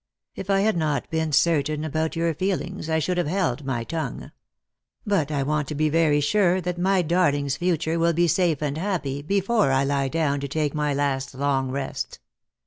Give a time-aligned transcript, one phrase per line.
[0.33, 4.31] If I had not been certain about your feelings, I should have held my tongue.
[5.05, 8.79] But I want to be very sure that my darling's future will be safe and
[8.79, 12.17] happy before I lie down to take my last long rest.